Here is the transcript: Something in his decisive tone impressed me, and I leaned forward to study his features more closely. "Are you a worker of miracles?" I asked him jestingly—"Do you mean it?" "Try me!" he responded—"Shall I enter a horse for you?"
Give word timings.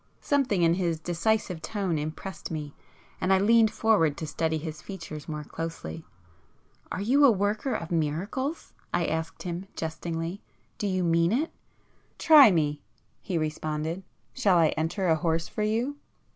Something 0.19 0.63
in 0.63 0.73
his 0.73 0.99
decisive 0.99 1.61
tone 1.61 1.99
impressed 1.99 2.49
me, 2.49 2.73
and 3.21 3.31
I 3.31 3.37
leaned 3.37 3.69
forward 3.69 4.17
to 4.17 4.25
study 4.25 4.57
his 4.57 4.81
features 4.81 5.29
more 5.29 5.43
closely. 5.43 6.03
"Are 6.91 7.01
you 7.01 7.23
a 7.23 7.29
worker 7.29 7.75
of 7.75 7.91
miracles?" 7.91 8.73
I 8.91 9.05
asked 9.05 9.43
him 9.43 9.67
jestingly—"Do 9.75 10.87
you 10.87 11.03
mean 11.03 11.31
it?" 11.31 11.51
"Try 12.17 12.49
me!" 12.49 12.81
he 13.21 13.37
responded—"Shall 13.37 14.57
I 14.57 14.69
enter 14.69 15.07
a 15.07 15.17
horse 15.17 15.47
for 15.47 15.61
you?" 15.61 15.97